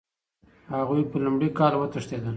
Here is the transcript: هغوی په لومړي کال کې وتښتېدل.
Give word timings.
هغوی 0.75 1.01
په 1.11 1.17
لومړي 1.25 1.49
کال 1.59 1.73
کې 1.75 1.79
وتښتېدل. 1.79 2.29